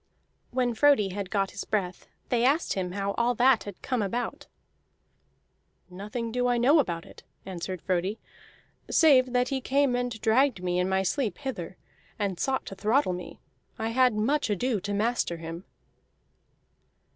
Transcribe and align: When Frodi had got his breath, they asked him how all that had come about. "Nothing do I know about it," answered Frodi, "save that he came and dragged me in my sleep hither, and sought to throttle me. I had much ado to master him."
When 0.49 0.73
Frodi 0.73 1.09
had 1.09 1.29
got 1.29 1.51
his 1.51 1.63
breath, 1.63 2.07
they 2.29 2.43
asked 2.43 2.73
him 2.73 2.93
how 2.93 3.11
all 3.19 3.35
that 3.35 3.65
had 3.65 3.83
come 3.83 4.01
about. 4.01 4.47
"Nothing 5.91 6.31
do 6.31 6.47
I 6.47 6.57
know 6.57 6.79
about 6.79 7.05
it," 7.05 7.21
answered 7.45 7.83
Frodi, 7.83 8.17
"save 8.89 9.31
that 9.33 9.49
he 9.49 9.61
came 9.61 9.95
and 9.95 10.19
dragged 10.19 10.63
me 10.63 10.79
in 10.79 10.89
my 10.89 11.03
sleep 11.03 11.37
hither, 11.37 11.77
and 12.17 12.39
sought 12.39 12.65
to 12.65 12.73
throttle 12.75 13.13
me. 13.13 13.41
I 13.77 13.89
had 13.89 14.15
much 14.15 14.49
ado 14.49 14.79
to 14.79 14.91
master 14.91 15.37
him." 15.37 15.65